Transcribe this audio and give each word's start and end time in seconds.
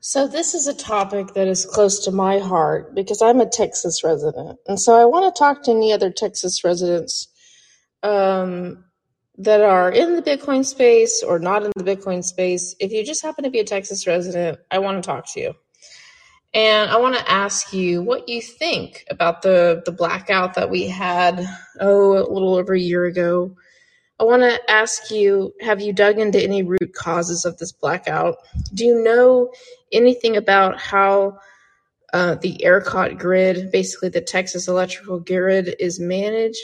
So, 0.00 0.28
this 0.28 0.54
is 0.54 0.66
a 0.66 0.74
topic 0.74 1.34
that 1.34 1.48
is 1.48 1.66
close 1.66 2.04
to 2.06 2.12
my 2.12 2.38
heart 2.38 2.94
because 2.94 3.22
I'm 3.22 3.40
a 3.40 3.48
Texas 3.48 4.04
resident. 4.04 4.58
And 4.66 4.80
so, 4.80 4.94
I 4.94 5.04
want 5.06 5.34
to 5.34 5.38
talk 5.38 5.64
to 5.64 5.72
any 5.72 5.92
other 5.92 6.10
Texas 6.10 6.64
residents 6.64 7.28
um, 8.02 8.84
that 9.38 9.60
are 9.60 9.90
in 9.90 10.16
the 10.16 10.22
Bitcoin 10.22 10.64
space 10.64 11.22
or 11.22 11.38
not 11.38 11.64
in 11.64 11.72
the 11.76 11.84
Bitcoin 11.84 12.24
space. 12.24 12.76
If 12.80 12.92
you 12.92 13.04
just 13.04 13.22
happen 13.22 13.44
to 13.44 13.50
be 13.50 13.60
a 13.60 13.64
Texas 13.64 14.06
resident, 14.06 14.58
I 14.70 14.78
want 14.78 15.02
to 15.02 15.06
talk 15.06 15.26
to 15.34 15.40
you. 15.40 15.54
And 16.52 16.90
I 16.90 16.98
want 16.98 17.16
to 17.16 17.30
ask 17.30 17.72
you 17.72 18.02
what 18.02 18.28
you 18.28 18.42
think 18.42 19.04
about 19.10 19.42
the, 19.42 19.82
the 19.84 19.92
blackout 19.92 20.54
that 20.54 20.70
we 20.70 20.88
had, 20.88 21.46
oh, 21.80 22.18
a 22.18 22.26
little 22.32 22.56
over 22.56 22.74
a 22.74 22.80
year 22.80 23.04
ago. 23.04 23.54
I 24.20 24.24
want 24.24 24.42
to 24.42 24.70
ask 24.70 25.10
you 25.10 25.54
have 25.60 25.80
you 25.80 25.92
dug 25.92 26.18
into 26.18 26.40
any 26.40 26.62
root 26.62 26.92
causes 26.94 27.44
of 27.44 27.56
this 27.58 27.72
blackout? 27.72 28.36
Do 28.74 28.84
you 28.84 29.02
know 29.02 29.50
anything 29.92 30.36
about 30.36 30.78
how 30.78 31.38
uh, 32.12 32.34
the 32.36 32.60
ERCOT 32.64 33.18
grid, 33.18 33.72
basically 33.72 34.10
the 34.10 34.20
Texas 34.20 34.68
electrical 34.68 35.20
grid, 35.20 35.74
is 35.80 35.98
managed? 35.98 36.58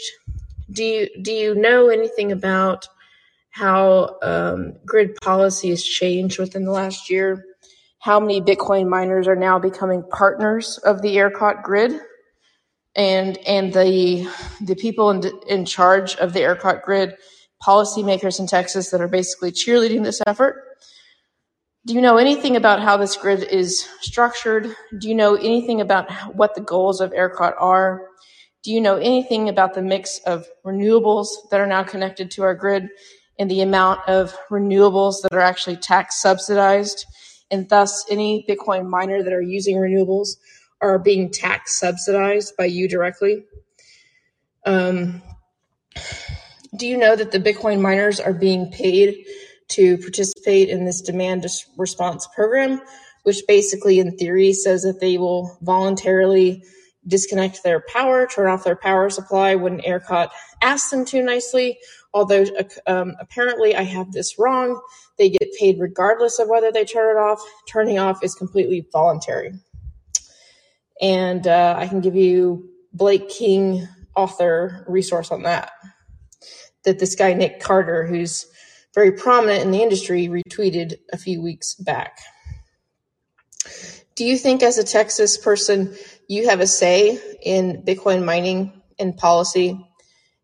Do 0.71 0.85
you, 0.85 1.09
do 1.23 1.33
you 1.33 1.55
know 1.55 1.89
anything 1.89 2.31
about 2.31 2.89
how 3.51 4.19
um, 4.23 4.75
grid 4.85 5.17
policy 5.23 5.71
has 5.71 5.83
changed 5.83 6.39
within 6.39 6.65
the 6.65 6.73
last 6.73 7.11
year? 7.11 7.45
how 8.07 8.21
many 8.21 8.41
Bitcoin 8.41 8.89
miners 8.89 9.27
are 9.27 9.35
now 9.35 9.59
becoming 9.59 10.05
partners 10.11 10.79
of 10.85 11.03
the 11.03 11.17
ERCOT 11.17 11.65
grid, 11.65 11.93
and 12.95 13.37
and 13.39 13.73
the 13.73 14.31
the 14.61 14.77
people 14.77 15.11
in, 15.11 15.25
in 15.49 15.65
charge 15.65 16.15
of 16.15 16.33
the 16.33 16.39
ERCOT 16.39 16.83
grid, 16.83 17.17
policymakers 17.65 18.41
in 18.41 18.47
Texas 18.47 18.91
that 18.91 19.01
are 19.01 19.09
basically 19.09 19.53
cheerleading 19.53 20.05
this 20.05 20.23
effort. 20.27 20.63
Do 21.87 21.95
you 21.95 22.01
know 22.01 22.17
anything 22.17 22.57
about 22.57 22.81
how 22.81 22.97
this 22.97 23.17
grid 23.17 23.45
is 23.45 23.89
structured? 24.01 24.75
Do 24.99 25.09
you 25.09 25.15
know 25.15 25.37
anything 25.37 25.81
about 25.81 26.11
what 26.35 26.55
the 26.55 26.61
goals 26.61 27.01
of 27.01 27.13
ERCOT 27.13 27.55
are? 27.61 28.03
Do 28.65 28.73
you 28.73 28.81
know 28.81 28.97
anything 28.97 29.49
about 29.49 29.75
the 29.75 29.83
mix 29.83 30.19
of 30.27 30.47
renewables 30.65 31.29
that 31.51 31.61
are 31.61 31.67
now 31.67 31.85
connected 31.85 32.31
to 32.33 32.43
our 32.43 32.55
grid 32.55 32.89
and 33.39 33.49
the 33.51 33.61
amount 33.61 34.01
of 34.09 34.37
renewables 34.51 35.23
that 35.23 35.33
are 35.33 35.41
actually 35.41 35.77
tax 35.77 36.21
subsidized? 36.21 37.07
and 37.51 37.69
thus 37.69 38.05
any 38.11 38.45
Bitcoin 38.49 38.89
miner 38.89 39.23
that 39.23 39.33
are 39.33 39.43
using 39.43 39.77
renewables 39.77 40.37
are 40.81 40.99
being 40.99 41.31
tax 41.31 41.79
subsidized 41.79 42.57
by 42.57 42.65
you 42.65 42.89
directly. 42.89 43.45
Um, 44.65 45.23
do 46.77 46.87
you 46.87 46.97
know 46.97 47.17
that 47.17 47.33
the 47.33 47.41
Bitcoin 47.41 47.81
miners 47.81 48.21
are 48.21 48.33
being 48.33 48.71
paid 48.71 49.25
to 49.69 49.99
participate 49.99 50.69
in 50.69 50.85
this 50.85 51.01
demand 51.01 51.47
response 51.77 52.29
program, 52.35 52.81
which 53.25 53.43
basically, 53.49 53.99
in 53.99 54.17
theory, 54.17 54.53
says 54.53 54.83
that 54.83 55.01
they 55.01 55.19
will 55.19 55.59
voluntarily 55.63 56.63
disconnect 57.07 57.63
their 57.63 57.83
power, 57.93 58.27
turn 58.27 58.49
off 58.49 58.65
their 58.65 58.77
power 58.77 59.09
supply 59.11 59.55
when 59.55 59.81
ERCOT 59.81 60.29
asks 60.61 60.91
them 60.91 61.05
to 61.05 61.23
nicely, 61.23 61.79
although 62.13 62.45
um, 62.87 63.15
apparently 63.21 63.75
I 63.75 63.83
have 63.83 64.13
this 64.13 64.39
wrong. 64.39 64.81
They 65.19 65.31
get 65.31 65.49
paid 65.59 65.81
regardless 65.81 66.39
of 66.39 66.49
whether 66.49 66.73
they 66.73 66.85
turn 66.85 67.17
it 67.17 67.21
off. 67.21 67.41
Turning 67.69 67.99
off 67.99 68.23
is 68.23 68.35
completely 68.35 68.87
voluntary. 68.93 69.53
And 71.01 71.47
uh, 71.47 71.75
I 71.79 71.87
can 71.89 72.01
give 72.01 72.17
you 72.17 72.69
Blake 72.93 73.29
King 73.29 73.87
author 74.17 74.85
resource 74.89 75.31
on 75.31 75.43
that. 75.43 75.71
That 76.87 76.99
this 76.99 77.15
guy, 77.15 77.35
Nick 77.35 77.61
Carter, 77.61 78.07
who's 78.07 78.47
very 78.95 79.13
prominent 79.13 79.63
in 79.63 79.71
the 79.71 79.83
industry, 79.83 80.29
retweeted 80.29 80.95
a 81.13 81.19
few 81.19 81.43
weeks 81.43 81.75
back. 81.75 82.19
Do 84.15 84.25
you 84.25 84.39
think, 84.39 84.63
as 84.63 84.79
a 84.79 84.85
Texas 84.85 85.37
person, 85.37 85.95
you 86.29 86.49
have 86.49 86.61
a 86.61 86.67
say 86.67 87.21
in 87.43 87.83
Bitcoin 87.87 88.25
mining 88.25 88.81
and 88.99 89.15
policy? 89.15 89.79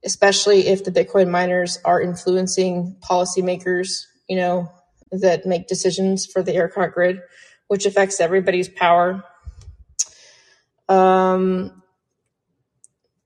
especially 0.05 0.69
if 0.69 0.84
the 0.84 0.91
Bitcoin 0.91 1.31
miners 1.31 1.78
are 1.84 2.00
influencing 2.00 2.97
policymakers, 3.09 4.06
you 4.28 4.37
know, 4.37 4.71
that 5.12 5.47
make 5.47 5.69
decisions 5.69 6.27
for 6.27 6.43
the 6.43 6.53
ERCOT 6.53 6.93
grid, 6.93 7.21
which 7.69 7.87
affects 7.87 8.21
everybody's 8.21 8.69
power. 8.69 9.22
Um, 10.89 11.81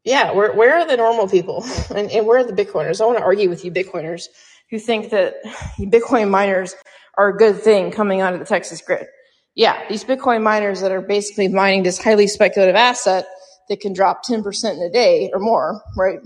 yeah, 0.06 0.30
where, 0.30 0.52
where 0.52 0.78
are 0.78 0.86
the 0.86 0.96
normal 0.96 1.28
people 1.28 1.66
and, 1.94 2.10
and 2.10 2.26
where 2.26 2.38
are 2.38 2.44
the 2.44 2.52
Bitcoiners? 2.52 3.00
I 3.00 3.06
want 3.06 3.18
to 3.18 3.24
argue 3.24 3.50
with 3.50 3.64
you 3.64 3.72
Bitcoiners 3.72 4.28
who 4.70 4.78
think 4.78 5.10
that 5.10 5.34
Bitcoin 5.78 6.30
miners 6.30 6.74
are 7.18 7.28
a 7.28 7.36
good 7.36 7.60
thing 7.60 7.90
coming 7.90 8.22
onto 8.22 8.38
the 8.38 8.44
Texas 8.44 8.80
grid. 8.80 9.06
Yeah, 9.54 9.88
these 9.88 10.04
Bitcoin 10.04 10.42
miners 10.42 10.80
that 10.82 10.92
are 10.92 11.00
basically 11.00 11.48
mining 11.48 11.82
this 11.82 12.02
highly 12.02 12.28
speculative 12.28 12.76
asset 12.76 13.26
that 13.68 13.80
can 13.80 13.94
drop 13.94 14.24
10% 14.24 14.74
in 14.74 14.82
a 14.82 14.90
day 14.90 15.30
or 15.32 15.40
more, 15.40 15.82
right, 15.96 16.20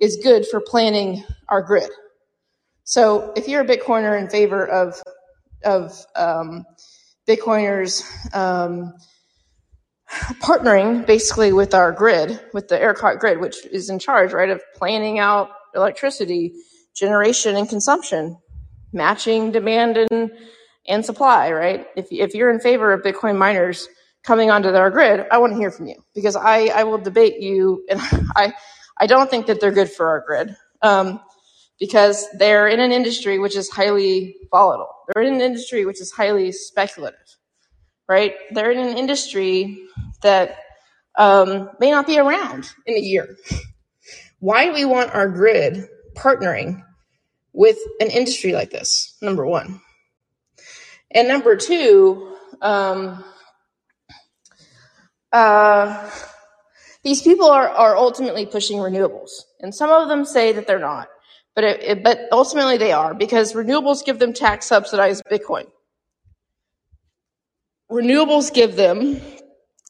is 0.00 0.18
good 0.22 0.46
for 0.46 0.60
planning 0.60 1.22
our 1.48 1.62
grid. 1.62 1.90
So 2.84 3.32
if 3.36 3.46
you're 3.46 3.60
a 3.60 3.66
Bitcoiner 3.66 4.20
in 4.20 4.30
favor 4.30 4.66
of, 4.66 5.00
of 5.64 6.04
um, 6.16 6.64
Bitcoiners 7.28 8.02
um, 8.34 8.94
partnering 10.40 11.06
basically 11.06 11.52
with 11.52 11.74
our 11.74 11.92
grid, 11.92 12.40
with 12.52 12.68
the 12.68 12.78
ERCOT 12.78 13.18
grid, 13.18 13.40
which 13.40 13.64
is 13.66 13.90
in 13.90 13.98
charge, 13.98 14.32
right, 14.32 14.50
of 14.50 14.62
planning 14.74 15.18
out 15.18 15.50
electricity 15.74 16.52
generation 16.94 17.56
and 17.56 17.68
consumption, 17.68 18.36
matching 18.92 19.52
demand 19.52 19.96
and, 19.96 20.30
and 20.86 21.04
supply, 21.04 21.50
right? 21.50 21.86
If, 21.96 22.06
if 22.10 22.34
you're 22.34 22.50
in 22.50 22.60
favor 22.60 22.92
of 22.92 23.02
Bitcoin 23.02 23.36
miners 23.36 23.88
coming 24.22 24.50
onto 24.50 24.68
our 24.68 24.90
grid, 24.90 25.26
I 25.30 25.38
want 25.38 25.52
to 25.52 25.58
hear 25.58 25.70
from 25.70 25.86
you 25.86 25.96
because 26.14 26.36
I, 26.36 26.66
I 26.66 26.84
will 26.84 26.98
debate 26.98 27.40
you. 27.40 27.84
And 27.88 28.00
I, 28.36 28.52
I 28.98 29.06
don't 29.06 29.30
think 29.30 29.46
that 29.46 29.60
they're 29.60 29.72
good 29.72 29.90
for 29.90 30.08
our 30.08 30.24
grid 30.26 30.54
um, 30.82 31.20
because 31.78 32.28
they're 32.38 32.68
in 32.68 32.80
an 32.80 32.92
industry 32.92 33.38
which 33.38 33.56
is 33.56 33.70
highly 33.70 34.36
volatile. 34.50 34.94
They're 35.08 35.24
in 35.24 35.34
an 35.34 35.40
industry 35.40 35.84
which 35.84 36.00
is 36.00 36.12
highly 36.12 36.52
speculative, 36.52 37.18
right? 38.08 38.34
They're 38.50 38.70
in 38.70 38.78
an 38.78 38.98
industry 38.98 39.82
that 40.22 40.56
um, 41.18 41.70
may 41.80 41.90
not 41.90 42.06
be 42.06 42.18
around 42.18 42.70
in 42.86 42.96
a 42.96 43.00
year. 43.00 43.36
Why 44.38 44.66
do 44.66 44.72
we 44.72 44.84
want 44.84 45.14
our 45.14 45.28
grid 45.28 45.86
partnering 46.16 46.82
with 47.52 47.78
an 48.00 48.08
industry 48.08 48.52
like 48.52 48.70
this? 48.70 49.16
Number 49.22 49.46
one. 49.46 49.80
And 51.10 51.28
number 51.28 51.56
two, 51.56 52.36
um, 52.62 53.22
uh, 55.32 56.10
these 57.02 57.22
people 57.22 57.50
are, 57.50 57.68
are 57.68 57.96
ultimately 57.96 58.46
pushing 58.46 58.78
renewables, 58.78 59.30
and 59.60 59.74
some 59.74 59.90
of 59.90 60.08
them 60.08 60.24
say 60.24 60.52
that 60.52 60.66
they're 60.66 60.78
not, 60.78 61.08
but 61.54 61.64
it, 61.64 61.82
it, 61.82 62.02
but 62.04 62.20
ultimately 62.30 62.78
they 62.78 62.92
are 62.92 63.12
because 63.14 63.52
renewables 63.52 64.04
give 64.04 64.18
them 64.18 64.32
tax 64.32 64.66
subsidized 64.66 65.22
Bitcoin. 65.30 65.66
Renewables 67.92 68.52
give 68.52 68.76
them 68.76 69.20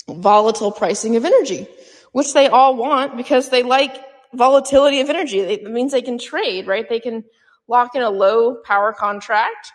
volatile 0.09 0.73
pricing 0.73 1.17
of 1.17 1.25
energy, 1.25 1.67
which 2.13 2.35
they 2.35 2.49
all 2.49 2.77
want 2.77 3.17
because 3.17 3.49
they 3.49 3.63
like 3.63 3.97
volatility 4.35 5.01
of 5.01 5.09
energy. 5.09 5.39
It 5.39 5.65
means 5.65 5.93
they 5.93 6.03
can 6.03 6.19
trade, 6.19 6.67
right? 6.67 6.89
They 6.89 7.01
can 7.01 7.25
lock 7.69 7.95
in 7.95 8.03
a 8.03 8.11
low 8.11 8.57
power 8.65 8.93
contract 8.93 9.73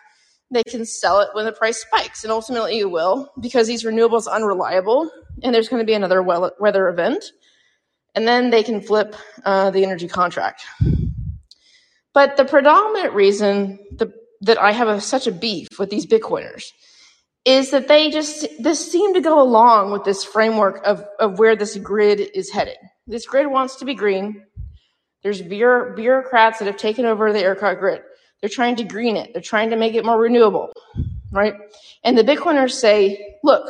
they 0.50 0.62
can 0.62 0.84
sell 0.84 1.20
it 1.20 1.28
when 1.32 1.44
the 1.44 1.52
price 1.52 1.78
spikes. 1.78 2.24
And 2.24 2.32
ultimately 2.32 2.78
you 2.78 2.88
will 2.88 3.32
because 3.40 3.66
these 3.66 3.84
renewables 3.84 4.26
are 4.26 4.34
unreliable 4.34 5.10
and 5.42 5.54
there's 5.54 5.68
going 5.68 5.80
to 5.80 5.86
be 5.86 5.94
another 5.94 6.22
weather 6.22 6.88
event. 6.88 7.24
And 8.14 8.26
then 8.26 8.50
they 8.50 8.62
can 8.62 8.80
flip 8.80 9.14
uh, 9.44 9.70
the 9.70 9.84
energy 9.84 10.08
contract. 10.08 10.64
But 12.14 12.36
the 12.36 12.44
predominant 12.44 13.14
reason 13.14 13.78
the, 13.92 14.12
that 14.40 14.58
I 14.58 14.72
have 14.72 14.88
a, 14.88 15.00
such 15.00 15.26
a 15.26 15.32
beef 15.32 15.68
with 15.78 15.90
these 15.90 16.06
Bitcoiners 16.06 16.64
is 17.44 17.70
that 17.70 17.88
they 17.88 18.10
just 18.10 18.46
this 18.58 18.90
seem 18.90 19.14
to 19.14 19.20
go 19.20 19.40
along 19.40 19.92
with 19.92 20.04
this 20.04 20.24
framework 20.24 20.84
of, 20.84 21.04
of 21.18 21.38
where 21.38 21.56
this 21.56 21.76
grid 21.76 22.20
is 22.34 22.50
heading. 22.50 22.76
This 23.06 23.26
grid 23.26 23.46
wants 23.46 23.76
to 23.76 23.84
be 23.84 23.94
green. 23.94 24.42
There's 25.22 25.42
bureaucrats 25.42 26.58
that 26.58 26.66
have 26.66 26.76
taken 26.76 27.04
over 27.06 27.32
the 27.32 27.42
ERCOT 27.42 27.78
grid. 27.80 28.02
They're 28.40 28.50
trying 28.50 28.76
to 28.76 28.84
green 28.84 29.16
it. 29.16 29.32
They're 29.32 29.42
trying 29.42 29.70
to 29.70 29.76
make 29.76 29.94
it 29.94 30.04
more 30.04 30.20
renewable, 30.20 30.72
right? 31.32 31.54
And 32.04 32.16
the 32.16 32.22
Bitcoiners 32.22 32.72
say, 32.72 33.36
look, 33.42 33.68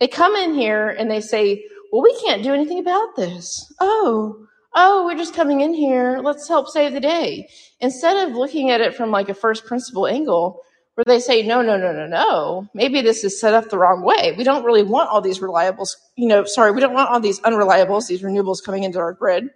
they 0.00 0.08
come 0.08 0.34
in 0.36 0.54
here 0.54 0.90
and 0.90 1.10
they 1.10 1.20
say, 1.20 1.64
well, 1.90 2.02
we 2.02 2.14
can't 2.20 2.42
do 2.42 2.52
anything 2.52 2.78
about 2.78 3.16
this. 3.16 3.72
Oh, 3.80 4.46
oh, 4.74 5.06
we're 5.06 5.16
just 5.16 5.34
coming 5.34 5.62
in 5.62 5.72
here. 5.72 6.20
Let's 6.22 6.48
help 6.48 6.68
save 6.68 6.92
the 6.92 7.00
day. 7.00 7.48
Instead 7.80 8.28
of 8.28 8.36
looking 8.36 8.70
at 8.70 8.80
it 8.80 8.94
from 8.94 9.10
like 9.10 9.28
a 9.28 9.34
first 9.34 9.64
principle 9.64 10.06
angle, 10.06 10.60
where 10.94 11.04
they 11.04 11.20
say, 11.20 11.42
no, 11.42 11.60
no, 11.60 11.76
no, 11.76 11.92
no, 11.92 12.06
no, 12.06 12.68
maybe 12.72 13.02
this 13.02 13.24
is 13.24 13.40
set 13.40 13.54
up 13.54 13.68
the 13.68 13.78
wrong 13.78 14.02
way. 14.02 14.34
We 14.36 14.44
don't 14.44 14.64
really 14.64 14.84
want 14.84 15.10
all 15.10 15.20
these 15.20 15.40
reliables, 15.40 15.96
you 16.16 16.28
know, 16.28 16.44
sorry, 16.44 16.70
we 16.72 16.80
don't 16.80 16.94
want 16.94 17.10
all 17.10 17.20
these 17.20 17.40
unreliables, 17.40 18.06
these 18.06 18.22
renewables 18.22 18.62
coming 18.64 18.84
into 18.84 18.98
our 18.98 19.12
grid. 19.12 19.50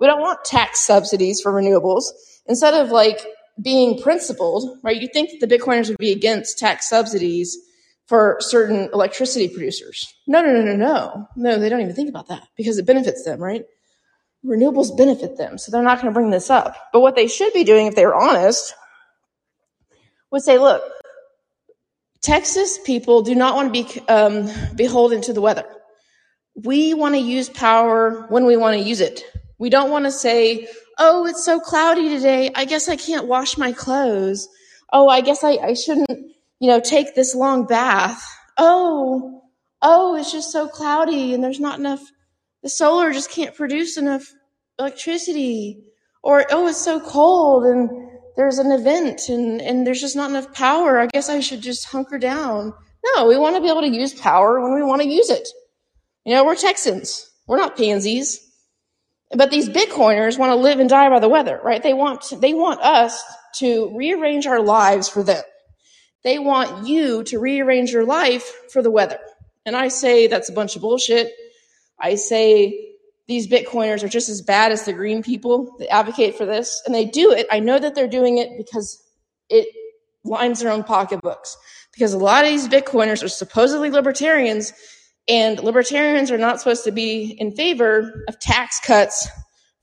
We 0.00 0.06
don't 0.08 0.20
want 0.20 0.44
tax 0.44 0.80
subsidies 0.80 1.40
for 1.40 1.52
renewables. 1.52 2.04
Instead 2.46 2.74
of 2.74 2.90
like 2.90 3.24
being 3.60 4.00
principled, 4.00 4.78
right? 4.82 5.00
You 5.00 5.08
think 5.12 5.30
that 5.30 5.46
the 5.46 5.58
Bitcoiners 5.58 5.88
would 5.88 5.98
be 5.98 6.12
against 6.12 6.58
tax 6.58 6.88
subsidies 6.88 7.56
for 8.06 8.38
certain 8.40 8.88
electricity 8.92 9.48
producers. 9.48 10.12
No, 10.26 10.42
no, 10.42 10.52
no, 10.52 10.62
no, 10.62 10.76
no. 10.76 11.28
No, 11.36 11.58
they 11.58 11.68
don't 11.68 11.80
even 11.80 11.94
think 11.94 12.08
about 12.08 12.28
that 12.28 12.42
because 12.56 12.78
it 12.78 12.86
benefits 12.86 13.24
them, 13.24 13.40
right? 13.40 13.64
Renewables 14.44 14.96
benefit 14.96 15.36
them, 15.36 15.56
so 15.56 15.70
they're 15.70 15.82
not 15.82 16.00
going 16.00 16.12
to 16.12 16.18
bring 16.18 16.30
this 16.30 16.50
up. 16.50 16.76
But 16.92 17.00
what 17.00 17.14
they 17.14 17.28
should 17.28 17.52
be 17.52 17.62
doing, 17.62 17.86
if 17.86 17.94
they 17.94 18.04
were 18.04 18.14
honest, 18.14 18.74
would 20.32 20.42
say, 20.42 20.58
look, 20.58 20.82
Texas 22.22 22.78
people 22.84 23.22
do 23.22 23.34
not 23.34 23.54
want 23.54 23.72
to 23.72 23.84
be 23.84 24.00
um, 24.08 24.48
beholden 24.74 25.20
to 25.22 25.32
the 25.32 25.40
weather. 25.40 25.64
We 26.54 26.94
want 26.94 27.14
to 27.14 27.20
use 27.20 27.48
power 27.48 28.26
when 28.28 28.46
we 28.46 28.56
want 28.56 28.76
to 28.76 28.82
use 28.82 29.00
it. 29.00 29.22
We 29.58 29.70
don't 29.70 29.90
want 29.90 30.06
to 30.06 30.10
say, 30.10 30.68
oh, 30.98 31.26
it's 31.26 31.44
so 31.44 31.60
cloudy 31.60 32.08
today. 32.08 32.50
I 32.54 32.64
guess 32.64 32.88
I 32.88 32.96
can't 32.96 33.26
wash 33.26 33.56
my 33.56 33.72
clothes. 33.72 34.48
Oh, 34.92 35.08
I 35.08 35.20
guess 35.20 35.44
I, 35.44 35.52
I 35.52 35.74
shouldn't, 35.74 36.10
you 36.60 36.68
know, 36.68 36.80
take 36.80 37.14
this 37.14 37.34
long 37.34 37.66
bath. 37.66 38.24
Oh, 38.58 39.42
oh, 39.80 40.16
it's 40.16 40.32
just 40.32 40.52
so 40.52 40.68
cloudy 40.68 41.34
and 41.34 41.42
there's 41.42 41.60
not 41.60 41.78
enough, 41.78 42.02
the 42.62 42.68
solar 42.68 43.12
just 43.12 43.30
can't 43.30 43.54
produce 43.54 43.96
enough 43.96 44.32
electricity. 44.78 45.82
Or, 46.22 46.46
oh, 46.50 46.68
it's 46.68 46.80
so 46.80 47.00
cold 47.00 47.64
and 47.64 48.11
there's 48.36 48.58
an 48.58 48.72
event 48.72 49.28
and, 49.28 49.60
and 49.60 49.86
there's 49.86 50.00
just 50.00 50.16
not 50.16 50.30
enough 50.30 50.52
power. 50.54 50.98
I 50.98 51.06
guess 51.06 51.28
I 51.28 51.40
should 51.40 51.60
just 51.60 51.86
hunker 51.86 52.18
down. 52.18 52.72
No, 53.14 53.26
we 53.26 53.36
want 53.36 53.56
to 53.56 53.62
be 53.62 53.68
able 53.68 53.82
to 53.82 53.88
use 53.88 54.14
power 54.14 54.60
when 54.60 54.74
we 54.74 54.82
want 54.82 55.02
to 55.02 55.08
use 55.08 55.30
it. 55.30 55.48
You 56.24 56.34
know, 56.34 56.44
we're 56.44 56.54
Texans. 56.54 57.28
We're 57.46 57.56
not 57.56 57.76
pansies. 57.76 58.40
But 59.34 59.50
these 59.50 59.68
Bitcoiners 59.68 60.38
want 60.38 60.50
to 60.50 60.56
live 60.56 60.78
and 60.78 60.88
die 60.88 61.08
by 61.08 61.18
the 61.18 61.28
weather, 61.28 61.60
right? 61.64 61.82
They 61.82 61.94
want, 61.94 62.32
they 62.40 62.54
want 62.54 62.80
us 62.80 63.22
to 63.56 63.96
rearrange 63.96 64.46
our 64.46 64.60
lives 64.60 65.08
for 65.08 65.22
them. 65.22 65.42
They 66.22 66.38
want 66.38 66.86
you 66.86 67.24
to 67.24 67.38
rearrange 67.38 67.90
your 67.90 68.04
life 68.04 68.70
for 68.70 68.82
the 68.82 68.90
weather. 68.90 69.18
And 69.66 69.74
I 69.74 69.88
say 69.88 70.26
that's 70.26 70.48
a 70.48 70.52
bunch 70.52 70.76
of 70.76 70.82
bullshit. 70.82 71.32
I 71.98 72.16
say 72.16 72.91
these 73.28 73.46
Bitcoiners 73.46 74.02
are 74.02 74.08
just 74.08 74.28
as 74.28 74.42
bad 74.42 74.72
as 74.72 74.84
the 74.84 74.92
green 74.92 75.22
people 75.22 75.76
that 75.78 75.92
advocate 75.92 76.36
for 76.36 76.44
this. 76.44 76.82
And 76.86 76.94
they 76.94 77.04
do 77.04 77.30
it. 77.30 77.46
I 77.50 77.60
know 77.60 77.78
that 77.78 77.94
they're 77.94 78.08
doing 78.08 78.38
it 78.38 78.50
because 78.58 79.02
it 79.48 79.68
lines 80.24 80.60
their 80.60 80.72
own 80.72 80.84
pocketbooks. 80.84 81.56
Because 81.92 82.12
a 82.12 82.18
lot 82.18 82.44
of 82.44 82.50
these 82.50 82.68
Bitcoiners 82.68 83.22
are 83.22 83.28
supposedly 83.28 83.90
libertarians 83.90 84.72
and 85.28 85.62
libertarians 85.62 86.30
are 86.30 86.38
not 86.38 86.58
supposed 86.58 86.84
to 86.84 86.92
be 86.92 87.36
in 87.38 87.54
favor 87.54 88.24
of 88.28 88.40
tax 88.40 88.80
cuts 88.80 89.28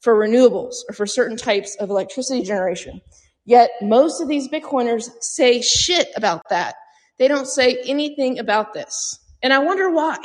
for 0.02 0.16
renewables 0.16 0.76
or 0.90 0.94
for 0.94 1.06
certain 1.06 1.38
types 1.38 1.76
of 1.80 1.90
electricity 1.90 2.42
generation. 2.44 3.02
Yet 3.46 3.72
most 3.82 4.22
of 4.22 4.28
these 4.28 4.50
Bitcoiners 4.50 5.10
say 5.22 5.62
shit 5.62 6.08
about 6.16 6.42
that. 6.50 6.76
They 7.18 7.28
don't 7.28 7.48
say 7.48 7.82
anything 7.86 8.40
about 8.40 8.74
this. 8.74 9.20
And 9.42 9.54
I 9.54 9.60
wonder 9.60 9.90
why. 9.90 10.18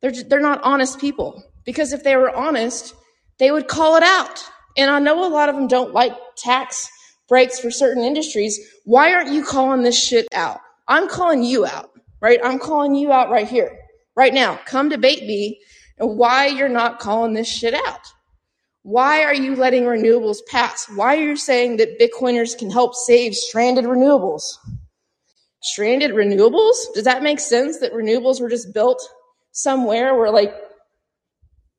They're, 0.00 0.10
just, 0.10 0.28
they're 0.28 0.40
not 0.40 0.60
honest 0.62 0.98
people. 1.00 1.42
Because 1.64 1.92
if 1.92 2.02
they 2.02 2.16
were 2.16 2.34
honest, 2.34 2.94
they 3.38 3.50
would 3.50 3.68
call 3.68 3.96
it 3.96 4.02
out. 4.02 4.44
And 4.76 4.90
I 4.90 4.98
know 4.98 5.26
a 5.26 5.28
lot 5.28 5.48
of 5.48 5.56
them 5.56 5.68
don't 5.68 5.92
like 5.92 6.12
tax 6.36 6.88
breaks 7.28 7.58
for 7.60 7.70
certain 7.70 8.04
industries. 8.04 8.58
Why 8.84 9.12
aren't 9.12 9.32
you 9.32 9.44
calling 9.44 9.82
this 9.82 10.02
shit 10.02 10.26
out? 10.32 10.60
I'm 10.88 11.08
calling 11.08 11.42
you 11.42 11.66
out, 11.66 11.90
right? 12.20 12.40
I'm 12.42 12.58
calling 12.58 12.94
you 12.94 13.12
out 13.12 13.30
right 13.30 13.48
here 13.48 13.76
right 14.16 14.34
now. 14.34 14.60
Come 14.66 14.88
debate 14.88 15.22
me 15.22 15.58
and 15.98 16.18
why 16.18 16.46
you're 16.46 16.68
not 16.68 16.98
calling 16.98 17.34
this 17.34 17.48
shit 17.48 17.74
out. 17.74 18.00
Why 18.82 19.22
are 19.24 19.34
you 19.34 19.56
letting 19.56 19.84
renewables 19.84 20.38
pass? 20.50 20.86
Why 20.94 21.16
are 21.16 21.22
you 21.22 21.36
saying 21.36 21.76
that 21.76 21.98
Bitcoiners 22.00 22.56
can 22.56 22.70
help 22.70 22.94
save 22.94 23.34
stranded 23.34 23.84
renewables? 23.84 24.42
Stranded 25.62 26.12
renewables? 26.12 26.76
Does 26.94 27.04
that 27.04 27.22
make 27.22 27.40
sense 27.40 27.78
that 27.80 27.92
renewables 27.92 28.40
were 28.40 28.48
just 28.48 28.72
built 28.72 29.00
somewhere 29.52 30.14
where 30.14 30.30
like 30.30 30.54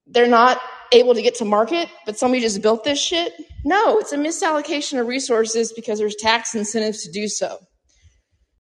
they're 0.07 0.27
not 0.27 0.59
able 0.91 1.13
to 1.13 1.21
get 1.21 1.35
to 1.35 1.45
market, 1.45 1.89
but 2.05 2.17
somebody 2.17 2.41
just 2.41 2.61
built 2.61 2.83
this 2.83 3.01
shit? 3.01 3.33
No, 3.63 3.99
it's 3.99 4.11
a 4.11 4.17
misallocation 4.17 4.99
of 4.99 5.07
resources 5.07 5.71
because 5.71 5.99
there's 5.99 6.15
tax 6.15 6.55
incentives 6.55 7.03
to 7.03 7.11
do 7.11 7.27
so. 7.27 7.59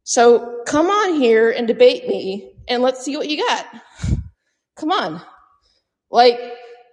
So 0.03 0.63
come 0.65 0.88
on 0.88 1.19
here 1.19 1.51
and 1.51 1.68
debate 1.68 2.07
me 2.07 2.53
and 2.68 2.81
let's 2.81 3.03
see 3.03 3.15
what 3.15 3.30
you 3.30 3.45
got. 3.47 3.65
Come 4.75 4.91
on. 4.91 5.21
Like, 6.12 6.39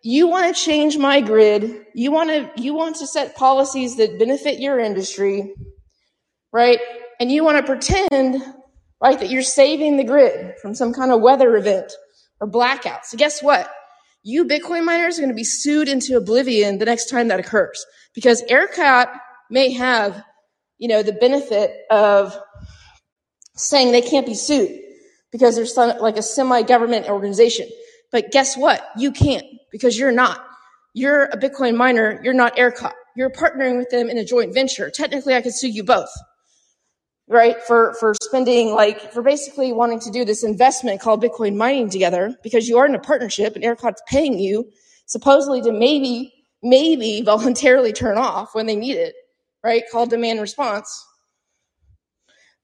you 0.02 0.28
want 0.28 0.54
to 0.54 0.62
change 0.62 0.98
my 0.98 1.20
grid. 1.20 1.86
You 1.94 2.12
want 2.12 2.30
to, 2.30 2.50
you 2.62 2.74
want 2.74 2.96
to 2.96 3.06
set 3.06 3.34
policies 3.34 3.96
that 3.96 4.18
benefit 4.18 4.60
your 4.60 4.78
industry, 4.78 5.54
right? 6.52 6.78
And 7.18 7.32
you 7.32 7.42
want 7.42 7.58
to 7.58 7.64
pretend, 7.64 8.42
right, 9.00 9.18
that 9.18 9.30
you're 9.30 9.42
saving 9.42 9.96
the 9.96 10.04
grid 10.04 10.58
from 10.60 10.74
some 10.74 10.92
kind 10.92 11.10
of 11.10 11.20
weather 11.20 11.56
event 11.56 11.92
or 12.40 12.46
blackout. 12.46 13.06
So 13.06 13.16
guess 13.16 13.42
what? 13.42 13.70
You 14.28 14.44
Bitcoin 14.44 14.84
miners 14.84 15.18
are 15.18 15.22
going 15.22 15.30
to 15.30 15.36
be 15.36 15.44
sued 15.44 15.88
into 15.88 16.16
oblivion 16.16 16.78
the 16.78 16.84
next 16.84 17.08
time 17.08 17.28
that 17.28 17.38
occurs 17.38 17.86
because 18.12 18.42
ERCOT 18.50 19.06
may 19.52 19.70
have, 19.70 20.20
you 20.78 20.88
know, 20.88 21.04
the 21.04 21.12
benefit 21.12 21.70
of 21.92 22.36
saying 23.54 23.92
they 23.92 24.02
can't 24.02 24.26
be 24.26 24.34
sued 24.34 24.80
because 25.30 25.54
there's 25.54 25.72
some, 25.72 25.96
like 26.00 26.16
a 26.16 26.22
semi-government 26.22 27.08
organization. 27.08 27.68
But 28.10 28.32
guess 28.32 28.56
what? 28.56 28.84
You 28.96 29.12
can't 29.12 29.46
because 29.70 29.96
you're 29.96 30.10
not. 30.10 30.44
You're 30.92 31.26
a 31.26 31.36
Bitcoin 31.36 31.76
miner. 31.76 32.20
You're 32.24 32.34
not 32.34 32.56
ERCOT. 32.56 32.94
You're 33.14 33.30
partnering 33.30 33.78
with 33.78 33.90
them 33.90 34.10
in 34.10 34.18
a 34.18 34.24
joint 34.24 34.52
venture. 34.52 34.90
Technically, 34.90 35.36
I 35.36 35.40
could 35.40 35.54
sue 35.54 35.70
you 35.70 35.84
both, 35.84 36.10
right? 37.28 37.56
For, 37.66 37.94
for 37.98 38.14
spending 38.22 38.72
like, 38.72 39.12
for 39.12 39.22
basically 39.22 39.72
wanting 39.72 40.00
to 40.00 40.10
do 40.10 40.24
this 40.24 40.44
investment 40.44 41.00
called 41.00 41.22
Bitcoin 41.22 41.56
mining 41.56 41.90
together 41.90 42.36
because 42.42 42.68
you 42.68 42.78
are 42.78 42.86
in 42.86 42.94
a 42.94 43.00
partnership 43.00 43.54
and 43.56 43.64
ERCOT's 43.64 44.02
paying 44.08 44.38
you 44.38 44.70
supposedly 45.06 45.60
to 45.62 45.72
maybe, 45.72 46.32
maybe 46.62 47.22
voluntarily 47.24 47.92
turn 47.92 48.18
off 48.18 48.54
when 48.54 48.66
they 48.66 48.76
need 48.76 48.96
it, 48.96 49.14
right? 49.64 49.82
Called 49.90 50.10
demand 50.10 50.40
response. 50.40 51.04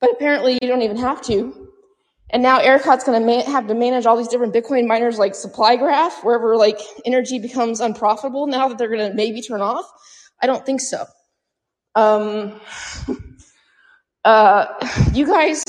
But 0.00 0.11
apparently 0.12 0.59
you 0.61 0.69
don't 0.69 0.82
even 0.82 0.97
have 0.97 1.23
to 1.23 1.69
and 2.32 2.43
now 2.43 2.61
ERCOT's 2.61 3.05
going 3.05 3.20
to 3.20 3.26
ma- 3.26 3.44
have 3.44 3.69
to 3.69 3.75
manage 3.75 4.06
all 4.06 4.17
these 4.17 4.29
different 4.29 4.55
Bitcoin 4.55 4.87
miners 4.87 5.19
like 5.19 5.35
supply 5.35 5.76
graph, 5.76 6.25
wherever 6.25 6.56
like 6.56 6.81
energy 7.05 7.38
becomes 7.38 7.81
unprofitable 7.81 8.47
now 8.47 8.69
that 8.69 8.79
they're 8.79 8.88
going 8.88 9.11
to 9.11 9.14
maybe 9.14 9.43
turn 9.43 9.61
off. 9.61 9.85
I 10.41 10.47
don't 10.47 10.64
think 10.64 10.81
so. 10.81 11.05
Um, 11.94 12.59
uh, 14.25 14.67
you 15.13 15.27
guys 15.27 15.65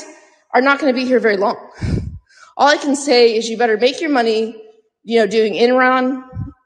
are 0.54 0.62
not 0.62 0.80
going 0.80 0.94
to 0.94 1.00
be 1.00 1.06
here 1.06 1.20
very 1.20 1.38
long. 1.38 1.58
All 2.58 2.68
I 2.68 2.78
can 2.78 2.96
say 2.96 3.36
is 3.36 3.50
you 3.50 3.58
better 3.58 3.78
make 3.78 4.00
your 4.00 4.12
money, 4.12 4.56
you 5.04 5.20
know, 5.20 5.28
doing 5.28 5.54
Enron 5.54 6.24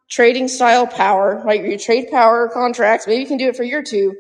trading 0.10 0.48
style 0.48 0.88
power, 0.88 1.42
right? 1.46 1.64
your 1.64 1.78
trade 1.78 2.10
power 2.12 2.50
contracts. 2.50 3.08
Maybe 3.08 3.22
you 3.22 3.28
can 3.28 3.38
do 3.38 3.48
it 3.48 3.56
for 3.56 3.64
a 3.64 3.68
year 3.68 3.80
or 3.80 3.84
two 3.84 4.14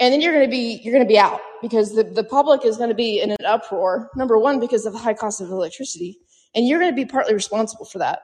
and 0.00 0.12
then 0.12 0.20
you're 0.20 0.32
going 0.32 0.46
to 0.46 0.50
be 0.50 0.80
you're 0.82 0.94
going 0.94 1.04
to 1.04 1.08
be 1.08 1.18
out 1.18 1.40
because 1.62 1.94
the, 1.94 2.02
the 2.02 2.24
public 2.24 2.64
is 2.64 2.78
going 2.78 2.88
to 2.88 2.94
be 2.94 3.20
in 3.20 3.30
an 3.30 3.44
uproar 3.44 4.10
number 4.16 4.38
one 4.38 4.58
because 4.58 4.86
of 4.86 4.92
the 4.92 4.98
high 4.98 5.14
cost 5.14 5.40
of 5.40 5.50
electricity 5.50 6.18
and 6.54 6.66
you're 6.66 6.80
going 6.80 6.90
to 6.90 6.96
be 6.96 7.04
partly 7.04 7.34
responsible 7.34 7.84
for 7.84 7.98
that 7.98 8.20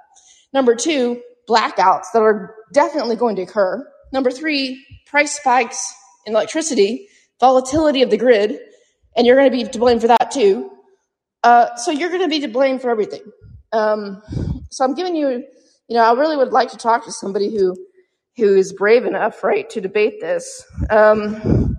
number 0.53 0.75
two 0.75 1.21
blackouts 1.49 2.07
that 2.13 2.23
are 2.23 2.55
definitely 2.73 3.15
going 3.15 3.37
to 3.37 3.43
occur 3.43 3.87
number 4.13 4.31
three 4.31 4.85
price 5.07 5.37
spikes 5.37 5.95
in 6.25 6.33
electricity 6.33 7.07
volatility 7.41 8.03
of 8.03 8.11
the 8.11 8.17
grid 8.17 8.59
and 9.17 9.27
you're 9.27 9.37
going 9.37 9.51
to 9.51 9.57
be 9.57 9.65
to 9.65 9.79
blame 9.79 10.01
for 10.01 10.09
that 10.09 10.31
too 10.31 10.71
uh, 11.43 11.75
so 11.77 11.91
you're 11.91 12.11
going 12.11 12.23
to 12.23 12.29
be 12.29 12.41
to 12.41 12.49
blame 12.49 12.79
for 12.79 12.91
everything 12.91 13.23
um, 13.73 14.23
so 14.71 14.85
i'm 14.85 14.95
giving 14.95 15.17
you 15.17 15.45
you 15.89 15.97
know 15.97 16.03
i 16.03 16.13
really 16.13 16.37
would 16.37 16.53
like 16.53 16.71
to 16.71 16.77
talk 16.77 17.05
to 17.05 17.13
somebody 17.13 17.55
who 17.57 17.77
who 18.37 18.55
is 18.55 18.73
brave 18.73 19.05
enough, 19.05 19.43
right, 19.43 19.69
to 19.71 19.81
debate 19.81 20.21
this. 20.21 20.65
Um, 20.91 21.77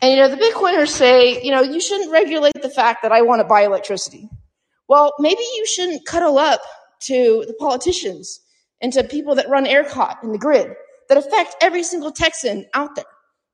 and 0.00 0.10
you 0.10 0.16
know, 0.16 0.28
the 0.28 0.36
Bitcoiners 0.36 0.88
say, 0.88 1.42
you 1.42 1.50
know, 1.50 1.60
you 1.60 1.80
shouldn't 1.80 2.12
regulate 2.12 2.62
the 2.62 2.70
fact 2.70 3.02
that 3.02 3.12
I 3.12 3.22
want 3.22 3.40
to 3.40 3.44
buy 3.44 3.62
electricity. 3.62 4.28
Well, 4.88 5.12
maybe 5.18 5.42
you 5.56 5.66
shouldn't 5.66 6.06
cuddle 6.06 6.38
up 6.38 6.60
to 7.00 7.44
the 7.46 7.54
politicians 7.54 8.40
and 8.80 8.92
to 8.92 9.02
people 9.02 9.34
that 9.34 9.48
run 9.48 9.66
ERCOT 9.66 10.22
and 10.22 10.32
the 10.32 10.38
grid 10.38 10.72
that 11.08 11.18
affect 11.18 11.56
every 11.60 11.82
single 11.82 12.12
Texan 12.12 12.66
out 12.72 12.94
there. 12.94 13.04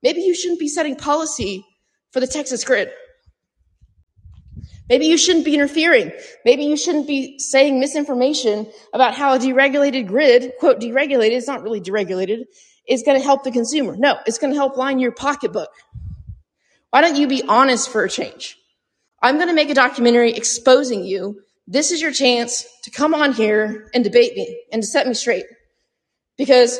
Maybe 0.03 0.21
you 0.21 0.35
shouldn't 0.35 0.59
be 0.59 0.67
setting 0.67 0.95
policy 0.95 1.65
for 2.11 2.19
the 2.19 2.27
Texas 2.27 2.63
grid. 2.63 2.91
Maybe 4.89 5.05
you 5.05 5.17
shouldn't 5.17 5.45
be 5.45 5.55
interfering. 5.55 6.11
Maybe 6.43 6.65
you 6.65 6.75
shouldn't 6.75 7.07
be 7.07 7.39
saying 7.39 7.79
misinformation 7.79 8.67
about 8.93 9.15
how 9.15 9.33
a 9.33 9.39
deregulated 9.39 10.07
grid, 10.07 10.51
quote, 10.59 10.79
deregulated, 10.79 11.31
it's 11.31 11.47
not 11.47 11.63
really 11.63 11.79
deregulated, 11.79 12.43
is 12.87 13.01
going 13.01 13.17
to 13.17 13.23
help 13.23 13.43
the 13.43 13.51
consumer. 13.51 13.95
No, 13.97 14.19
it's 14.27 14.37
going 14.37 14.51
to 14.51 14.57
help 14.57 14.75
line 14.75 14.99
your 14.99 15.13
pocketbook. 15.13 15.69
Why 16.89 17.01
don't 17.01 17.15
you 17.15 17.27
be 17.27 17.43
honest 17.47 17.89
for 17.89 18.03
a 18.03 18.09
change? 18.09 18.57
I'm 19.21 19.37
going 19.37 19.47
to 19.47 19.53
make 19.55 19.69
a 19.69 19.73
documentary 19.73 20.33
exposing 20.33 21.05
you. 21.05 21.41
This 21.65 21.91
is 21.91 22.01
your 22.01 22.11
chance 22.11 22.65
to 22.83 22.91
come 22.91 23.13
on 23.13 23.31
here 23.31 23.89
and 23.93 24.03
debate 24.03 24.35
me 24.35 24.61
and 24.71 24.83
to 24.83 24.87
set 24.87 25.07
me 25.07 25.13
straight. 25.13 25.45
Because 26.37 26.79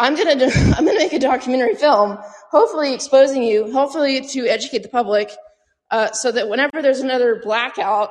I'm 0.00 0.16
going 0.16 0.38
to, 0.38 0.46
I'm 0.76 0.84
going 0.84 0.96
to 0.96 1.02
make 1.04 1.12
a 1.12 1.18
documentary 1.18 1.74
film, 1.74 2.18
hopefully 2.50 2.94
exposing 2.94 3.42
you, 3.42 3.70
hopefully 3.70 4.26
to 4.28 4.46
educate 4.48 4.82
the 4.82 4.88
public 4.88 5.30
uh, 5.90 6.10
so 6.12 6.32
that 6.32 6.48
whenever 6.48 6.80
there's 6.82 7.00
another 7.00 7.40
blackout, 7.42 8.10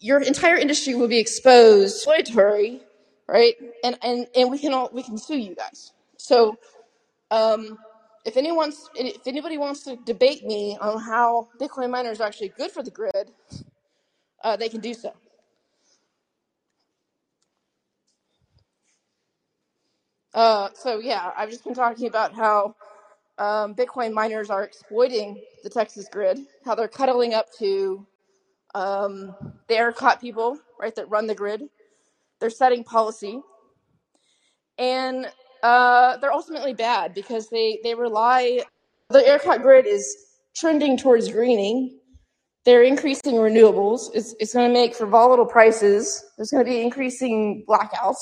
your 0.00 0.20
entire 0.22 0.56
industry 0.56 0.94
will 0.94 1.08
be 1.08 1.18
exposed, 1.18 2.06
exploitatory, 2.06 2.80
right? 3.28 3.54
And 3.84 3.98
and 4.02 4.26
and 4.36 4.50
we 4.50 4.58
can 4.58 4.72
all 4.72 4.90
we 4.92 5.02
can 5.02 5.18
sue 5.18 5.38
you 5.38 5.54
guys. 5.54 5.92
So 6.16 6.58
um, 7.30 7.78
if 8.24 8.36
anyone 8.36 8.72
if 8.94 9.26
anybody 9.26 9.58
wants 9.58 9.84
to 9.84 9.96
debate 9.96 10.44
me 10.44 10.76
on 10.80 11.00
how 11.00 11.48
Bitcoin 11.60 11.90
miners 11.90 12.20
are 12.20 12.26
actually 12.26 12.52
good 12.56 12.70
for 12.70 12.82
the 12.82 12.90
grid, 12.90 13.30
uh, 14.44 14.56
they 14.56 14.68
can 14.68 14.80
do 14.80 14.94
so. 14.94 15.12
Uh, 20.36 20.68
so 20.74 20.98
yeah, 21.00 21.32
I've 21.36 21.50
just 21.50 21.64
been 21.64 21.74
talking 21.74 22.06
about 22.06 22.34
how 22.34 22.76
um, 23.38 23.74
Bitcoin 23.74 24.12
miners 24.12 24.50
are 24.50 24.62
exploiting 24.62 25.42
the 25.64 25.70
Texas 25.70 26.08
grid, 26.12 26.38
how 26.64 26.74
they're 26.74 26.88
cuddling 26.88 27.32
up 27.32 27.46
to 27.58 28.06
um, 28.74 29.34
the 29.68 29.74
ERCOT 29.74 30.20
people, 30.20 30.58
right, 30.78 30.94
that 30.96 31.08
run 31.08 31.26
the 31.26 31.34
grid. 31.34 31.62
They're 32.38 32.50
setting 32.50 32.84
policy, 32.84 33.40
and 34.78 35.26
uh, 35.62 36.18
they're 36.18 36.34
ultimately 36.34 36.74
bad 36.74 37.14
because 37.14 37.48
they 37.48 37.80
they 37.82 37.94
rely. 37.94 38.60
The 39.08 39.20
ERCOT 39.20 39.62
grid 39.62 39.86
is 39.86 40.14
trending 40.54 40.98
towards 40.98 41.32
greening. 41.32 41.98
They're 42.66 42.82
increasing 42.82 43.36
renewables. 43.36 44.10
It's 44.14 44.34
it's 44.38 44.52
going 44.52 44.68
to 44.68 44.74
make 44.74 44.94
for 44.94 45.06
volatile 45.06 45.46
prices. 45.46 46.22
There's 46.36 46.50
going 46.50 46.66
to 46.66 46.70
be 46.70 46.82
increasing 46.82 47.64
blackouts, 47.66 48.18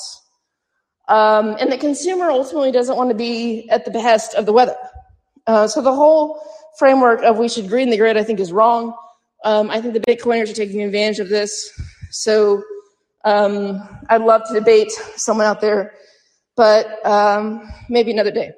um, 1.07 1.55
and 1.59 1.71
the 1.71 1.77
consumer 1.77 2.29
ultimately 2.29 2.71
doesn't 2.71 2.97
want 2.97 3.09
to 3.09 3.15
be 3.15 3.69
at 3.69 3.85
the 3.85 3.91
behest 3.91 4.33
of 4.35 4.45
the 4.45 4.53
weather. 4.53 4.75
Uh, 5.47 5.67
so 5.67 5.81
the 5.81 5.93
whole 5.93 6.41
framework 6.77 7.21
of 7.21 7.37
we 7.37 7.47
should 7.47 7.69
green 7.69 7.89
the 7.89 7.97
grid, 7.97 8.17
I 8.17 8.23
think, 8.23 8.39
is 8.39 8.51
wrong. 8.51 8.95
Um, 9.43 9.69
I 9.69 9.79
think 9.79 9.93
the 9.93 9.99
Bitcoiners 9.99 10.49
are 10.49 10.55
taking 10.55 10.81
advantage 10.81 11.19
of 11.19 11.29
this. 11.29 11.71
So 12.11 12.63
um, 13.23 13.81
I'd 14.09 14.21
love 14.21 14.41
to 14.47 14.53
debate 14.53 14.91
someone 15.15 15.45
out 15.45 15.61
there, 15.61 15.93
but 16.55 17.05
um, 17.05 17.71
maybe 17.89 18.11
another 18.11 18.31
day. 18.31 18.51